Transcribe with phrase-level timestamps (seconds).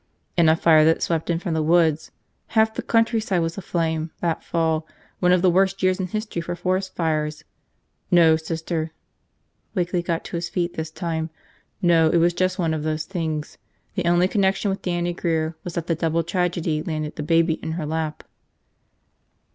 [0.35, 2.09] "In a fire that swept in from the woods.
[2.57, 4.87] Half the countryside was aflame that fall,
[5.19, 7.43] one of the worst years in history for forest fires.
[8.09, 8.93] No, Sister."
[9.75, 11.29] Wakeley got to his feet this time.
[11.83, 13.59] "No, it was just one of those things.
[13.93, 17.73] The only connection with Dannie Grear was that the double tragedy landed the baby in
[17.73, 18.23] her lap."